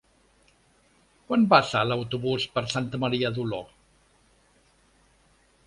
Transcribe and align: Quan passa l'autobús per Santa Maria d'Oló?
Quan 1.27 1.43
passa 1.51 1.83
l'autobús 1.89 2.47
per 2.57 2.65
Santa 2.73 3.01
Maria 3.05 3.33
d'Oló? 3.39 3.63